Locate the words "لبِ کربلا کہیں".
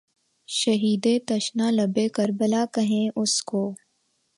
1.71-3.07